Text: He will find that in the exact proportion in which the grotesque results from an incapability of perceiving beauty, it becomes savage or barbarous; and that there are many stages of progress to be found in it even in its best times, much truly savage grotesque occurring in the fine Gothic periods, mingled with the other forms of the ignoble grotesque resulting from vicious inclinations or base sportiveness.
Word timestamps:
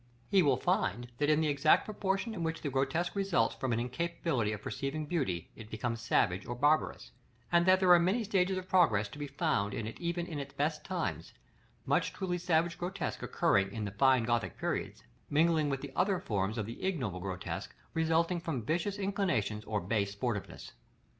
He 0.29 0.41
will 0.41 0.57
find 0.57 1.11
that 1.19 1.29
in 1.29 1.41
the 1.41 1.47
exact 1.47 1.85
proportion 1.85 2.33
in 2.33 2.41
which 2.41 2.63
the 2.63 2.71
grotesque 2.71 3.15
results 3.15 3.53
from 3.53 3.71
an 3.71 3.79
incapability 3.79 4.51
of 4.51 4.63
perceiving 4.63 5.05
beauty, 5.05 5.51
it 5.55 5.69
becomes 5.69 6.01
savage 6.01 6.43
or 6.43 6.55
barbarous; 6.55 7.11
and 7.51 7.67
that 7.67 7.79
there 7.79 7.91
are 7.93 7.99
many 7.99 8.23
stages 8.23 8.57
of 8.57 8.67
progress 8.67 9.07
to 9.09 9.19
be 9.19 9.27
found 9.27 9.75
in 9.75 9.85
it 9.85 9.99
even 10.01 10.25
in 10.25 10.39
its 10.39 10.55
best 10.55 10.83
times, 10.83 11.35
much 11.85 12.13
truly 12.13 12.39
savage 12.39 12.79
grotesque 12.79 13.21
occurring 13.21 13.71
in 13.71 13.85
the 13.85 13.91
fine 13.91 14.23
Gothic 14.23 14.57
periods, 14.57 15.03
mingled 15.29 15.69
with 15.69 15.81
the 15.81 15.91
other 15.95 16.19
forms 16.19 16.57
of 16.57 16.65
the 16.65 16.83
ignoble 16.83 17.19
grotesque 17.19 17.75
resulting 17.93 18.39
from 18.39 18.65
vicious 18.65 18.97
inclinations 18.97 19.63
or 19.65 19.79
base 19.79 20.15
sportiveness. 20.15 20.71